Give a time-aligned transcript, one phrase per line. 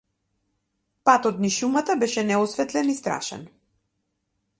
[1.09, 3.45] Патот низ шумата беше неосветлен и страшен.